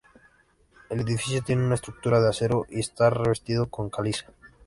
El 0.89 1.01
edificio 1.01 1.43
tiene 1.43 1.63
una 1.63 1.75
estructura 1.75 2.19
de 2.19 2.27
acero 2.29 2.65
y 2.67 2.79
está 2.79 3.11
revestido 3.11 3.67
con 3.69 3.91
caliza. 3.91 4.25